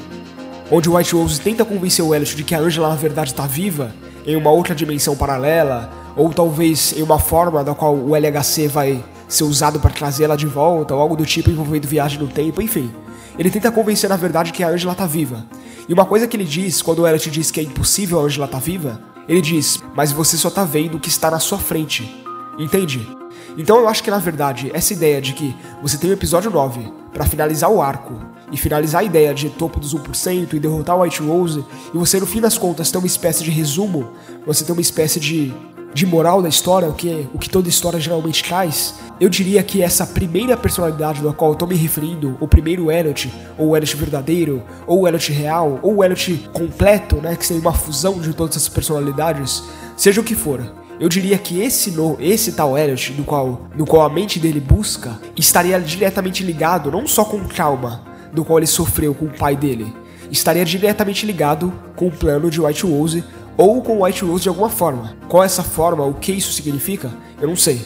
onde 0.71 0.89
o 0.89 0.97
White 0.97 1.15
Rose 1.15 1.41
tenta 1.41 1.65
convencer 1.65 2.05
o 2.05 2.15
Elliot 2.15 2.35
de 2.35 2.45
que 2.45 2.55
a 2.55 2.61
Angela 2.61 2.89
na 2.89 2.95
verdade 2.95 3.31
está 3.31 3.47
viva 3.47 3.93
em 4.27 4.37
uma 4.37 4.51
outra 4.51 4.75
dimensão 4.75 5.15
paralela, 5.17 5.91
ou 6.17 6.33
talvez 6.33 6.95
em 6.97 7.03
uma 7.03 7.19
forma 7.19 7.63
da 7.63 7.75
qual 7.75 7.95
o 7.95 8.17
LHC 8.17 8.69
vai 8.69 9.05
ser 9.29 9.45
usado 9.45 9.79
para 9.79 9.91
trazer 9.91 10.25
ela 10.25 10.37
de 10.37 10.47
volta, 10.47 10.95
ou 10.95 11.01
algo 11.01 11.17
do 11.17 11.27
tipo 11.27 11.51
envolvendo 11.51 11.87
viagem 11.87 12.19
no 12.19 12.29
tempo, 12.29 12.61
enfim. 12.63 12.91
Ele 13.39 13.51
tenta 13.51 13.71
convencer 13.71 14.09
na 14.09 14.17
verdade 14.17 14.53
que 14.53 14.63
a 14.63 14.69
Angela 14.69 14.95
tá 14.95 15.07
viva. 15.07 15.45
E 15.89 15.93
uma 15.93 16.05
coisa 16.05 16.27
que 16.27 16.37
ele 16.37 16.45
diz 16.45 16.83
quando 16.83 17.01
o 17.01 17.07
Elliot 17.07 17.31
diz 17.31 17.51
que 17.51 17.61
é 17.61 17.63
impossível 17.63 18.21
a 18.21 18.23
Angela 18.23 18.49
tá 18.49 18.59
viva, 18.59 19.01
ele 19.31 19.41
diz: 19.41 19.83
"Mas 19.95 20.13
você 20.13 20.37
só 20.37 20.51
tá 20.51 20.65
vendo 20.65 20.97
o 20.97 21.01
que 21.01 21.09
está 21.09 21.31
na 21.31 21.39
sua 21.39 21.59
frente". 21.59 22.23
Entende? 22.59 23.09
Então 23.57 23.79
eu 23.79 23.89
acho 23.89 24.03
que 24.03 24.11
na 24.11 24.19
verdade 24.19 24.71
essa 24.75 24.93
ideia 24.93 25.21
de 25.21 25.33
que 25.33 25.55
você 25.83 25.97
tem 25.97 26.11
o 26.11 26.13
episódio 26.13 26.51
9 26.51 26.93
para 27.13 27.25
finalizar 27.25 27.71
o 27.71 27.81
arco 27.81 28.15
e 28.53 28.57
finalizar 28.57 29.03
a 29.03 29.05
ideia 29.05 29.33
de 29.33 29.49
topo 29.49 29.79
dos 29.79 29.95
1% 29.95 30.53
e 30.53 30.59
derrotar 30.59 30.97
o 30.97 31.03
White 31.03 31.23
Rose, 31.23 31.65
e 31.95 31.97
você 31.97 32.19
no 32.19 32.27
fim 32.27 32.41
das 32.41 32.59
contas 32.59 32.91
ter 32.91 32.99
uma 32.99 33.07
espécie 33.07 33.45
de 33.45 33.51
resumo, 33.51 34.11
você 34.45 34.65
ter 34.65 34.73
uma 34.73 34.81
espécie 34.81 35.21
de 35.21 35.55
de 35.93 36.07
moral 36.07 36.41
da 36.41 36.49
história, 36.49 36.89
o 36.89 36.95
que, 36.95 37.29
o 37.35 37.39
que 37.39 37.51
toda 37.51 37.69
história 37.69 37.99
geralmente 37.99 38.45
traz, 38.45 38.95
eu 39.21 39.29
diria 39.29 39.63
que 39.63 39.83
essa 39.83 40.07
primeira 40.07 40.57
personalidade 40.57 41.21
da 41.21 41.33
qual 41.33 41.53
eu 41.53 41.57
tô 41.57 41.67
me 41.67 41.75
referindo, 41.75 42.37
o 42.41 42.47
primeiro 42.47 42.91
Elliot, 42.91 43.33
ou 43.59 43.69
o 43.69 43.77
Elliot 43.77 43.97
verdadeiro, 43.97 44.63
ou 44.87 45.01
o 45.01 45.09
Elliot 45.09 45.33
real, 45.33 45.79
ou 45.83 45.97
o 45.97 46.05
Elliot 46.05 46.49
completo, 46.53 47.17
né, 47.17 47.35
que 47.37 47.45
seria 47.45 47.61
uma 47.61 47.73
fusão 47.73 48.21
de 48.21 48.33
todas 48.33 48.57
essas 48.57 48.69
personalidades, 48.69 49.63
seja 49.97 50.21
o 50.21 50.25
que 50.25 50.35
for, 50.35 50.61
eu 51.01 51.09
diria 51.09 51.39
que 51.39 51.61
esse 51.61 51.91
no, 51.91 52.17
esse 52.21 52.53
tal 52.53 52.77
Elliot, 52.77 53.13
no 53.15 53.25
qual, 53.25 53.69
no 53.75 53.87
qual 53.87 54.03
a 54.03 54.11
mente 54.11 54.39
dele 54.39 54.61
busca, 54.61 55.19
estaria 55.37 55.81
diretamente 55.81 56.45
ligado 56.45 56.91
não 56.91 57.07
só 57.07 57.25
com 57.25 57.39
o 57.39 57.49
trauma 57.49 58.03
do 58.33 58.45
qual 58.45 58.59
ele 58.59 58.67
sofreu 58.67 59.15
com 59.15 59.25
o 59.25 59.31
pai 59.31 59.57
dele, 59.57 59.93
estaria 60.31 60.65
diretamente 60.65 61.27
ligado 61.27 61.73
com 61.97 62.07
o 62.07 62.11
plano 62.11 62.51
de 62.51 62.61
White 62.61 62.87
Rose 62.87 63.25
ou 63.57 63.83
com 63.83 64.03
White 64.03 64.25
Rose 64.25 64.43
de 64.43 64.49
alguma 64.49 64.69
forma. 64.69 65.17
Qual 65.29 65.43
é 65.43 65.47
essa 65.47 65.63
forma, 65.63 66.05
o 66.05 66.15
que 66.15 66.33
isso 66.33 66.53
significa, 66.53 67.11
eu 67.41 67.49
não 67.49 67.57
sei. 67.57 67.85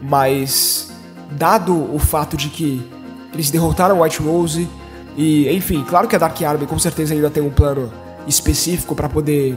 Mas, 0.00 0.90
dado 1.30 1.94
o 1.94 1.98
fato 1.98 2.36
de 2.36 2.48
que 2.48 2.82
eles 3.32 3.50
derrotaram 3.50 4.02
White 4.02 4.20
Rose, 4.20 4.68
e 5.16 5.48
enfim, 5.54 5.84
claro 5.88 6.08
que 6.08 6.16
a 6.16 6.18
Dark 6.18 6.40
Army 6.42 6.66
com 6.66 6.78
certeza 6.78 7.14
ainda 7.14 7.30
tem 7.30 7.42
um 7.42 7.50
plano 7.50 7.92
específico 8.26 8.94
para 8.94 9.08
poder 9.08 9.56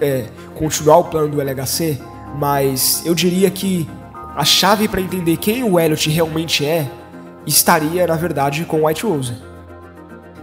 é, 0.00 0.26
continuar 0.54 0.98
o 0.98 1.04
plano 1.04 1.28
do 1.28 1.40
LHC, 1.42 2.00
mas 2.36 3.02
eu 3.04 3.14
diria 3.14 3.50
que 3.50 3.88
a 4.36 4.44
chave 4.44 4.86
para 4.86 5.00
entender 5.00 5.36
quem 5.36 5.64
o 5.64 5.78
Elliot 5.80 6.08
realmente 6.10 6.64
é 6.64 6.88
estaria, 7.46 8.06
na 8.06 8.14
verdade, 8.14 8.64
com 8.64 8.86
White 8.86 9.04
Rose. 9.04 9.34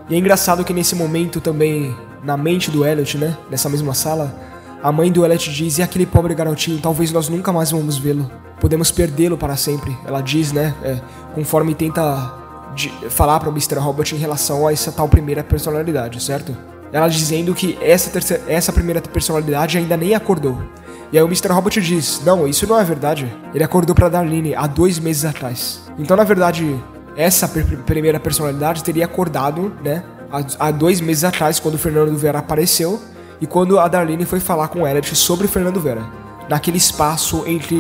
E 0.09 0.15
é 0.15 0.17
engraçado 0.17 0.63
que 0.63 0.73
nesse 0.73 0.95
momento 0.95 1.39
também 1.39 1.95
na 2.25 2.35
mente 2.35 2.71
do 2.71 2.85
Elliot, 2.85 3.17
né? 3.17 3.37
Nessa 3.49 3.69
mesma 3.69 3.93
sala, 3.93 4.33
a 4.81 4.91
mãe 4.91 5.11
do 5.11 5.23
Elliot 5.23 5.51
diz: 5.51 5.77
E 5.77 5.83
aquele 5.83 6.05
pobre 6.05 6.33
garotinho, 6.33 6.79
talvez 6.81 7.11
nós 7.11 7.29
nunca 7.29 7.53
mais 7.53 7.71
vamos 7.71 7.97
vê-lo. 7.97 8.29
Podemos 8.59 8.91
perdê-lo 8.91 9.37
para 9.37 9.55
sempre. 9.55 9.95
Ela 10.05 10.21
diz, 10.21 10.51
né? 10.51 10.73
É, 10.83 10.99
conforme 11.33 11.75
tenta 11.75 12.33
falar 13.09 13.39
para 13.39 13.49
o 13.49 13.51
Mr. 13.51 13.75
Robert 13.75 14.07
em 14.11 14.17
relação 14.17 14.67
a 14.67 14.73
essa 14.73 14.91
tal 14.91 15.07
primeira 15.07 15.43
personalidade, 15.43 16.21
certo? 16.21 16.55
Ela 16.91 17.07
dizendo 17.07 17.53
que 17.53 17.77
essa, 17.81 18.09
terceira, 18.09 18.43
essa 18.47 18.73
primeira 18.73 19.01
personalidade 19.01 19.77
ainda 19.77 19.95
nem 19.95 20.13
acordou. 20.15 20.57
E 21.11 21.17
aí 21.17 21.23
o 21.23 21.27
Mr. 21.27 21.49
Robert 21.49 21.79
diz: 21.79 22.21
Não, 22.25 22.47
isso 22.47 22.65
não 22.67 22.79
é 22.79 22.83
verdade. 22.83 23.31
Ele 23.53 23.63
acordou 23.63 23.95
para 23.95 24.09
Darlene 24.09 24.55
há 24.55 24.65
dois 24.65 24.97
meses 24.97 25.25
atrás. 25.25 25.81
Então, 25.97 26.17
na 26.17 26.23
verdade, 26.23 26.75
essa 27.15 27.47
primeira 27.47 28.19
personalidade 28.19 28.83
teria 28.83 29.05
acordado, 29.05 29.73
né? 29.83 30.03
Há 30.59 30.71
dois 30.71 31.01
meses 31.01 31.23
atrás, 31.23 31.59
quando 31.59 31.75
o 31.75 31.77
Fernando 31.77 32.15
Vera 32.17 32.39
apareceu 32.39 33.01
e 33.39 33.45
quando 33.45 33.79
a 33.79 33.87
Darlene 33.87 34.25
foi 34.25 34.39
falar 34.39 34.67
com 34.69 34.81
o 34.81 34.87
Elliot 34.87 35.15
sobre 35.15 35.45
o 35.45 35.49
Fernando 35.49 35.79
Vera. 35.79 36.05
Naquele 36.49 36.77
espaço 36.77 37.43
entre 37.47 37.77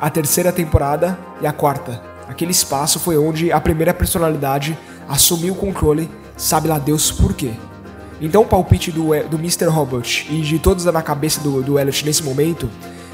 a 0.00 0.10
terceira 0.10 0.52
temporada 0.52 1.18
e 1.40 1.46
a 1.46 1.52
quarta. 1.52 2.00
Aquele 2.28 2.50
espaço 2.50 2.98
foi 3.00 3.16
onde 3.16 3.50
a 3.50 3.60
primeira 3.60 3.94
personalidade 3.94 4.78
assumiu 5.08 5.54
o 5.54 5.56
controle, 5.56 6.10
sabe 6.36 6.68
lá 6.68 6.78
Deus 6.78 7.10
por 7.10 7.32
quê. 7.32 7.52
Então 8.20 8.42
o 8.42 8.46
palpite 8.46 8.90
do, 8.90 9.08
do 9.28 9.36
Mr. 9.36 9.66
Robot 9.66 10.26
e 10.30 10.40
de 10.40 10.58
todos 10.58 10.84
na 10.84 11.02
cabeça 11.02 11.40
do, 11.40 11.62
do 11.62 11.78
Elliot 11.78 12.04
nesse 12.04 12.22
momento 12.22 12.68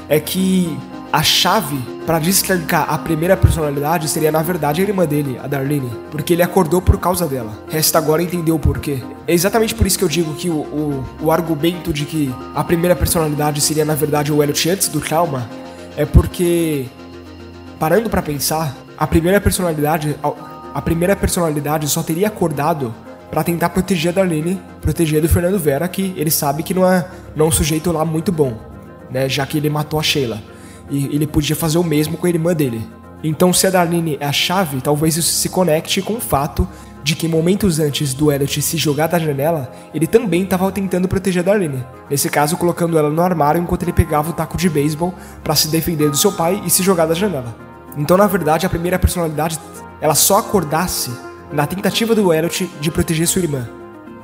é 0.09 0.19
que 0.19 0.77
a 1.15 1.23
chave 1.23 1.81
para 2.05 2.19
destrancar 2.19 2.93
a 2.93 2.97
primeira 2.97 3.37
personalidade 3.37 4.09
seria 4.09 4.33
na 4.33 4.41
verdade 4.41 4.81
a 4.81 4.83
irmã 4.83 5.05
dele, 5.05 5.39
a 5.41 5.47
Darlene, 5.47 5.89
porque 6.11 6.33
ele 6.33 6.43
acordou 6.43 6.81
por 6.81 6.99
causa 6.99 7.25
dela. 7.25 7.57
Resta 7.69 7.97
agora 7.97 8.21
entender 8.21 8.51
o 8.51 8.59
porquê. 8.59 9.01
É 9.25 9.33
exatamente 9.33 9.73
por 9.73 9.87
isso 9.87 9.97
que 9.97 10.03
eu 10.03 10.09
digo 10.09 10.33
que 10.33 10.49
o, 10.49 10.55
o, 10.57 11.05
o 11.21 11.31
argumento 11.31 11.93
de 11.93 12.03
que 12.03 12.35
a 12.53 12.61
primeira 12.65 12.97
personalidade 12.97 13.61
seria 13.61 13.85
na 13.85 13.95
verdade 13.95 14.29
o 14.29 14.43
Elliot 14.43 14.69
antes 14.69 14.89
do 14.89 14.99
trauma 14.99 15.49
é 15.95 16.05
porque 16.05 16.87
parando 17.79 18.09
para 18.09 18.21
pensar, 18.21 18.75
a 18.97 19.07
primeira 19.07 19.39
personalidade 19.39 20.17
a 20.73 20.81
primeira 20.81 21.15
personalidade 21.15 21.87
só 21.87 22.03
teria 22.03 22.27
acordado 22.27 22.93
para 23.31 23.41
tentar 23.41 23.69
proteger 23.69 24.11
a 24.11 24.15
Darlene, 24.15 24.59
proteger 24.81 25.21
do 25.21 25.29
Fernando 25.29 25.57
Vera, 25.57 25.87
que 25.87 26.13
ele 26.17 26.29
sabe 26.29 26.61
que 26.61 26.73
não 26.73 26.85
é, 26.85 27.07
não 27.33 27.45
é 27.45 27.47
um 27.47 27.51
sujeito 27.53 27.89
lá 27.93 28.03
muito 28.03 28.33
bom, 28.33 28.59
né, 29.09 29.29
já 29.29 29.45
que 29.45 29.57
ele 29.57 29.69
matou 29.69 29.97
a 29.97 30.03
Sheila 30.03 30.54
e 30.89 31.05
ele 31.05 31.27
podia 31.27 31.55
fazer 31.55 31.77
o 31.77 31.83
mesmo 31.83 32.17
com 32.17 32.27
a 32.27 32.29
irmã 32.29 32.53
dele. 32.53 32.81
Então, 33.23 33.51
se 33.51 33.65
a 33.65 33.69
Darlene 33.69 34.17
é 34.19 34.25
a 34.25 34.31
chave, 34.31 34.81
talvez 34.81 35.17
isso 35.17 35.33
se 35.33 35.49
conecte 35.49 36.01
com 36.01 36.13
o 36.13 36.19
fato 36.19 36.67
de 37.03 37.15
que 37.15 37.27
momentos 37.27 37.79
antes 37.79 38.13
do 38.13 38.31
Elliot 38.31 38.61
se 38.61 38.77
jogar 38.77 39.07
da 39.07 39.19
janela, 39.19 39.71
ele 39.93 40.07
também 40.07 40.43
estava 40.43 40.71
tentando 40.71 41.07
proteger 41.07 41.41
a 41.41 41.45
Darlene. 41.45 41.83
Nesse 42.09 42.29
caso, 42.29 42.57
colocando 42.57 42.97
ela 42.97 43.09
no 43.09 43.21
armário 43.21 43.61
enquanto 43.61 43.83
ele 43.83 43.93
pegava 43.93 44.31
o 44.31 44.33
taco 44.33 44.57
de 44.57 44.69
beisebol 44.69 45.13
para 45.43 45.55
se 45.55 45.67
defender 45.67 46.09
do 46.09 46.17
seu 46.17 46.31
pai 46.31 46.61
e 46.65 46.69
se 46.69 46.83
jogar 46.83 47.05
da 47.05 47.13
janela. 47.13 47.55
Então, 47.97 48.17
na 48.17 48.27
verdade, 48.27 48.65
a 48.65 48.69
primeira 48.69 48.99
personalidade, 48.99 49.59
ela 50.01 50.15
só 50.15 50.39
acordasse 50.39 51.11
na 51.51 51.65
tentativa 51.65 52.15
do 52.15 52.33
Elliot 52.33 52.69
de 52.79 52.91
proteger 52.91 53.27
sua 53.27 53.41
irmã, 53.41 53.69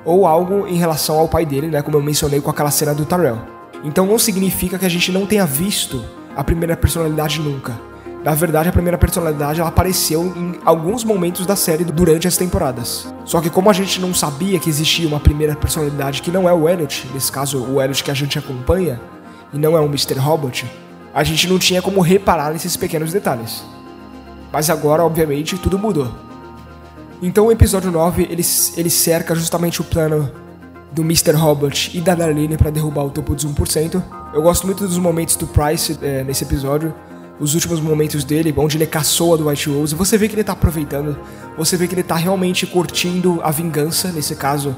ou 0.04 0.26
algo 0.26 0.68
em 0.68 0.76
relação 0.76 1.18
ao 1.18 1.28
pai 1.28 1.46
dele, 1.46 1.68
né, 1.68 1.82
como 1.82 1.98
eu 1.98 2.02
mencionei 2.02 2.42
com 2.42 2.50
aquela 2.50 2.72
cena 2.72 2.94
do 2.94 3.06
Tyrell. 3.06 3.40
Então 3.84 4.06
não 4.06 4.20
significa 4.20 4.78
que 4.78 4.86
a 4.86 4.90
gente 4.90 5.12
não 5.12 5.26
tenha 5.26 5.46
visto 5.46 6.04
a 6.36 6.44
primeira 6.44 6.76
personalidade 6.76 7.40
nunca. 7.42 7.80
Na 8.24 8.36
verdade, 8.36 8.70
a 8.70 8.72
primeira 8.72 9.00
personalidade 9.00 9.60
ela 9.60 9.70
apareceu 9.70 10.32
em 10.36 10.60
alguns 10.64 11.04
momentos 11.04 11.46
da 11.46 11.56
série 11.56 11.84
durante 11.84 12.28
as 12.28 12.38
temporadas. 12.38 13.12
Só 13.26 13.42
que 13.42 13.50
como 13.50 13.70
a 13.70 13.74
gente 13.74 14.00
não 14.00 14.14
sabia 14.14 14.60
que 14.60 14.70
existia 14.70 15.08
uma 15.08 15.20
primeira 15.20 15.56
personalidade 15.56 16.22
que 16.22 16.30
não 16.30 16.48
é 16.48 16.54
o 16.54 16.70
Elliot, 16.70 17.08
nesse 17.14 17.32
caso 17.32 17.64
o 17.64 17.82
Elliot 17.82 18.04
que 18.04 18.12
a 18.12 18.14
gente 18.14 18.38
acompanha, 18.38 19.02
e 19.52 19.58
não 19.58 19.76
é 19.76 19.80
o 19.80 19.86
Mr. 19.86 20.20
Robot, 20.20 20.66
a 21.14 21.24
gente 21.24 21.48
não 21.48 21.58
tinha 21.58 21.82
como 21.82 22.00
reparar 22.00 22.52
nesses 22.54 22.78
pequenos 22.78 23.12
detalhes. 23.12 23.64
Mas 24.52 24.70
agora, 24.70 25.04
obviamente, 25.04 25.58
tudo 25.58 25.80
mudou. 25.80 26.12
Então 27.24 27.48
o 27.48 27.52
episódio 27.52 27.92
9 27.92 28.24
ele, 28.24 28.44
ele 28.78 28.90
cerca 28.90 29.34
justamente 29.34 29.82
o 29.82 29.84
plano 29.84 30.32
do 30.92 31.02
Mr. 31.04 31.32
Robot 31.32 31.98
e 31.98 32.02
da 32.02 32.14
Darlene 32.14 32.58
para 32.58 32.70
derrubar 32.70 33.06
o 33.06 33.10
topo 33.10 33.34
dos 33.34 33.46
1%. 33.46 34.04
Eu 34.34 34.42
gosto 34.42 34.66
muito 34.66 34.86
dos 34.86 34.98
momentos 34.98 35.36
do 35.36 35.48
Price 35.48 35.98
é, 36.02 36.24
nesse 36.24 36.44
episódio, 36.44 36.94
os 37.40 37.56
últimos 37.56 37.80
momentos 37.80 38.24
dele, 38.24 38.54
onde 38.58 38.78
ele 38.78 38.86
caçou 38.86 39.34
a 39.34 39.38
do 39.38 39.48
White 39.48 39.70
Rose. 39.70 39.96
Você 39.96 40.18
vê 40.18 40.28
que 40.28 40.36
ele 40.36 40.44
tá 40.44 40.54
aproveitando, 40.54 41.18
você 41.58 41.78
vê 41.78 41.88
que 41.88 41.96
ele 41.96 42.04
tá 42.04 42.16
realmente 42.16 42.68
curtindo 42.68 43.40
a 43.42 43.52
vingança, 43.52 44.12
nesse 44.12 44.36
caso, 44.36 44.76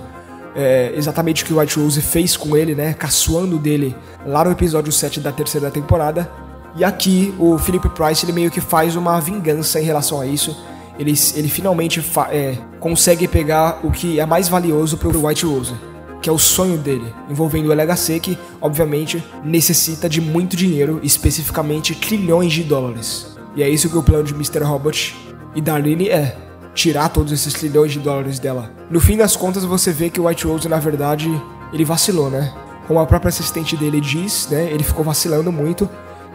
é, 0.56 0.94
exatamente 0.96 1.44
o 1.44 1.46
que 1.48 1.54
o 1.54 1.60
White 1.60 1.80
Rose 1.80 2.02
fez 2.02 2.38
com 2.38 2.56
ele, 2.56 2.76
né? 2.76 2.94
Caçoando 2.94 3.58
dele 3.58 3.96
lá 4.26 4.46
no 4.46 4.52
episódio 4.52 4.92
7 4.92 5.20
da 5.20 5.32
terceira 5.32 5.72
temporada. 5.72 6.30
E 6.76 6.84
aqui 6.84 7.34
o 7.40 7.58
Philip 7.58 7.90
Price 7.90 8.24
ele 8.24 8.32
meio 8.32 8.50
que 8.50 8.62
faz 8.62 8.96
uma 8.96 9.20
vingança 9.20 9.80
em 9.82 9.84
relação 9.84 10.22
a 10.22 10.28
isso. 10.28 10.56
Ele, 10.98 11.14
ele 11.36 11.50
finalmente 11.50 12.04
é, 12.30 12.56
consegue 12.80 13.28
pegar 13.28 13.80
o 13.84 13.90
que 13.90 14.20
é 14.20 14.26
mais 14.28 14.48
valioso 14.48 14.96
pro 14.96 15.28
White 15.28 15.46
Rose 15.46 15.74
que 16.24 16.30
é 16.30 16.34
o 16.34 16.40
sonho 16.40 16.78
dele, 16.78 17.14
envolvendo 17.30 17.68
o 17.68 17.74
LHC, 17.74 18.18
que 18.22 18.38
obviamente 18.62 19.22
necessita 19.44 20.08
de 20.08 20.22
muito 20.22 20.56
dinheiro, 20.56 21.02
especificamente 21.04 21.94
trilhões 21.94 22.54
de 22.54 22.64
dólares. 22.64 23.36
E 23.58 23.62
é 23.62 23.68
isso 23.68 23.90
que 23.90 23.98
o 23.98 24.02
plano 24.02 24.24
de 24.24 24.34
Mr. 24.34 24.64
Robot 24.64 25.14
e 25.54 25.62
Darlene 25.62 26.08
é: 26.08 26.38
tirar 26.74 27.10
todos 27.10 27.34
esses 27.34 27.54
trilhões 27.54 27.92
de 27.92 28.00
dólares 28.00 28.40
dela. 28.40 28.72
No 28.90 29.02
fim 29.02 29.18
das 29.18 29.36
contas, 29.36 29.66
você 29.66 29.92
vê 29.92 30.10
que 30.10 30.22
o 30.22 30.28
White 30.28 30.48
Rose, 30.48 30.70
na 30.70 30.80
verdade, 30.80 31.30
ele 31.74 31.84
vacilou, 31.84 32.30
né? 32.30 32.54
Como 32.88 33.02
a 33.02 33.06
própria 33.06 33.28
assistente 33.28 33.76
dele 33.76 34.00
diz, 34.00 34.48
né? 34.50 34.72
Ele 34.72 34.84
ficou 34.84 35.04
vacilando 35.04 35.52
muito, 35.52 35.90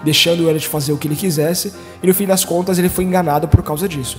deixando 0.05 0.47
ela 0.51 0.59
de 0.59 0.69
fazer 0.69 0.93
o 0.93 0.99
que 0.99 1.09
ele 1.09 1.17
quisesse, 1.17 1.73
e 2.03 2.07
no 2.07 2.13
fim 2.13 2.27
das 2.27 2.45
contas 2.45 2.79
ele 2.79 2.91
foi 2.91 3.05
enganado 3.05 3.49
por 3.49 3.63
causa 3.63 3.89
disso. 3.89 4.19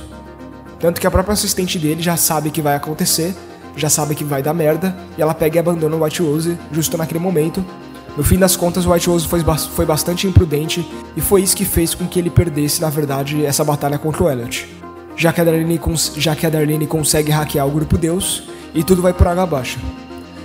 Tanto 0.80 1.00
que 1.00 1.06
a 1.06 1.12
própria 1.12 1.34
assistente 1.34 1.78
dele 1.78 2.02
já 2.02 2.18
sabe 2.18 2.50
que 2.50 2.62
vai 2.62 2.76
acontecer 2.76 3.36
já 3.76 3.90
sabe 3.90 4.16
que 4.16 4.24
vai 4.24 4.42
dar 4.42 4.54
merda, 4.54 4.96
e 5.18 5.22
ela 5.22 5.34
pega 5.34 5.58
e 5.58 5.60
abandona 5.60 5.96
o 5.96 6.04
White 6.04 6.22
Rose 6.22 6.58
justo 6.72 6.98
naquele 6.98 7.20
momento. 7.20 7.64
No 8.18 8.24
fim 8.24 8.38
das 8.38 8.56
contas, 8.56 8.86
o 8.86 8.92
White 8.92 9.10
Rose 9.10 9.28
foi, 9.28 9.42
foi 9.76 9.86
bastante 9.86 10.28
imprudente, 10.28 10.86
e 11.16 11.22
foi 11.22 11.42
isso 11.42 11.56
que 11.56 11.66
fez 11.66 11.94
com 11.94 12.08
que 12.08 12.20
ele 12.20 12.30
perdesse, 12.30 12.82
na 12.82 12.90
verdade, 12.90 13.46
essa 13.46 13.64
batalha 13.64 13.98
contra 13.98 14.24
o 14.24 14.30
Elliot. 14.30 14.68
Já 15.16 15.32
que 15.32 15.42
a 15.42 15.44
Darlene, 15.44 15.80
já 16.18 16.36
que 16.36 16.46
a 16.46 16.50
Darlene 16.50 16.88
consegue 16.88 17.32
hackear 17.32 17.68
o 17.68 17.72
Grupo 17.72 17.98
Deus, 17.98 18.44
e 18.74 18.84
tudo 18.84 19.02
vai 19.02 19.14
por 19.14 19.28
água 19.28 19.44
abaixo. 19.44 19.80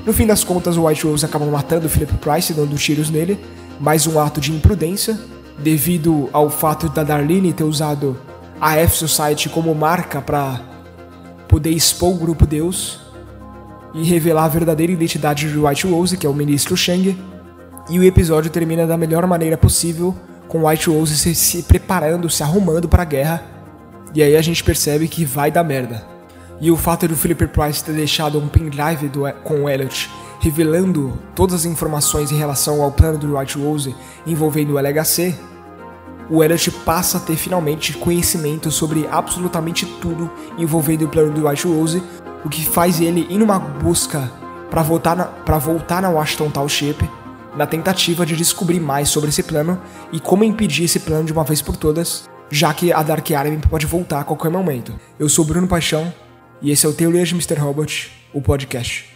No 0.07 0.13
fim 0.13 0.27
das 0.27 0.45
contas, 0.45 0.77
o 0.77 0.87
White 0.87 1.07
Rose 1.07 1.25
acaba 1.25 1.47
matando 1.47 1.87
o 1.87 1.91
Philip 1.91 2.13
Price, 2.19 2.53
dando 2.53 2.77
tiros 2.77 3.11
nele, 3.11 3.39
mais 3.81 4.07
um 4.07 4.21
ato 4.21 4.41
de 4.41 4.53
imprudência, 4.53 5.19
devido 5.59 6.29
ao 6.33 6.51
fato 6.51 6.89
da 6.89 7.03
Darlene 7.03 7.53
ter 7.53 7.65
usado 7.65 8.17
a 8.61 8.77
F-Society 8.79 9.49
como 9.49 9.75
marca 9.75 10.21
para 10.21 10.61
poder 11.49 11.71
expor 11.71 12.11
o 12.11 12.19
grupo 12.19 12.47
Deus 12.47 13.04
e 13.95 14.03
revelar 14.03 14.45
a 14.45 14.49
verdadeira 14.49 14.93
identidade 14.93 15.51
de 15.51 15.59
White 15.59 15.87
Rose, 15.87 16.17
que 16.17 16.27
é 16.27 16.31
o 16.31 16.35
ministro 16.35 16.77
Shang. 16.77 17.17
E 17.89 17.99
o 17.99 18.05
episódio 18.05 18.51
termina 18.51 18.87
da 18.87 18.97
melhor 18.97 19.27
maneira 19.27 19.57
possível, 19.57 20.15
com 20.49 20.67
White 20.67 20.91
Rose 20.91 21.17
se, 21.17 21.35
se 21.35 21.63
preparando, 21.63 22.29
se 22.29 22.43
arrumando 22.43 22.89
para 22.89 23.03
a 23.03 23.07
guerra. 23.07 23.43
E 24.15 24.23
aí 24.23 24.37
a 24.37 24.43
gente 24.43 24.65
percebe 24.65 25.07
que 25.07 25.25
vai 25.25 25.51
dar 25.51 25.65
merda. 25.65 26.05
E 26.61 26.71
o 26.71 26.77
fato 26.77 27.07
do 27.07 27.17
Philip 27.17 27.47
Price 27.49 27.83
ter 27.83 27.93
deixado 27.93 28.39
um 28.39 28.49
pendrive 28.49 29.09
do, 29.09 29.23
com 29.43 29.65
o 29.65 29.69
Elliot 29.69 30.11
revelando 30.41 31.19
todas 31.35 31.55
as 31.55 31.65
informações 31.65 32.31
em 32.31 32.37
relação 32.37 32.83
ao 32.83 32.93
plano 32.93 33.17
do 33.17 33.39
White 33.39 33.57
Rose 33.57 33.95
envolvendo 34.27 34.75
o 34.75 34.79
LHC, 34.79 35.35
o 36.29 36.45
Elliot 36.45 36.71
passa 36.85 37.17
a 37.17 37.21
ter 37.21 37.37
finalmente 37.37 37.95
conhecimento 37.95 38.71
sobre 38.71 39.09
absolutamente 39.11 39.87
tudo 40.01 40.31
envolvendo 40.59 41.07
o 41.07 41.09
plano 41.09 41.33
do 41.33 41.49
White 41.49 41.67
Rose, 41.67 42.03
o 42.45 42.49
que 42.49 42.65
faz 42.65 43.01
ele 43.01 43.27
ir 43.31 43.39
numa 43.39 43.59
busca 43.59 44.31
para 44.71 44.83
voltar, 44.83 45.17
na, 45.17 45.59
voltar 45.59 46.03
na 46.03 46.11
Washington 46.11 46.51
Township 46.51 47.09
na 47.57 47.67
tentativa 47.67 48.27
de 48.27 48.37
descobrir 48.37 48.81
mais 48.81 49.09
sobre 49.09 49.31
esse 49.31 49.43
plano 49.43 49.81
e 50.13 50.19
como 50.19 50.45
impedir 50.45 50.85
esse 50.85 51.01
plano 51.01 51.25
de 51.25 51.33
uma 51.33 51.45
vez 51.45 51.63
por 51.63 51.77
todas, 51.77 52.29
já 52.51 52.75
que 52.75 52.93
a 52.93 53.03
Dark 53.03 53.31
Army 53.31 53.59
pode 53.59 53.87
voltar 53.87 54.21
a 54.21 54.25
qualquer 54.25 54.51
momento. 54.51 54.93
Eu 55.19 55.29
sou 55.29 55.45
Bruno 55.45 55.69
Paixão 55.69 56.13
e 56.61 56.71
esse 56.71 56.85
é 56.85 56.89
o 56.89 56.93
Teoria 56.93 57.25
de 57.25 57.33
Mr. 57.33 57.55
Robot, 57.55 58.11
o 58.33 58.43
podcast. 58.43 59.14